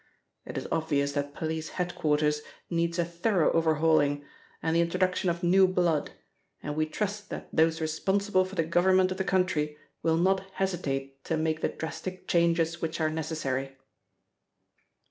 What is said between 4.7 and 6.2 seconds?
the introduction of new blood,